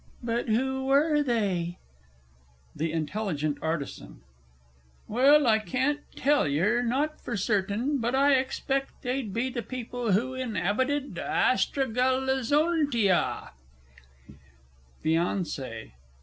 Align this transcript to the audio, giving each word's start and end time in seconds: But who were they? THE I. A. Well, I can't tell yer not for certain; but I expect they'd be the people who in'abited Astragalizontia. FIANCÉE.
But 0.23 0.49
who 0.49 0.85
were 0.87 1.21
they? 1.21 1.77
THE 2.75 2.91
I. 2.91 3.05
A. 3.19 3.53
Well, 5.07 5.45
I 5.45 5.59
can't 5.59 5.99
tell 6.15 6.47
yer 6.47 6.81
not 6.81 7.21
for 7.21 7.37
certain; 7.37 7.99
but 7.99 8.15
I 8.15 8.33
expect 8.33 9.03
they'd 9.03 9.31
be 9.31 9.51
the 9.51 9.61
people 9.61 10.13
who 10.13 10.33
in'abited 10.33 11.13
Astragalizontia. 11.19 13.51
FIANCÉE. 15.05 15.91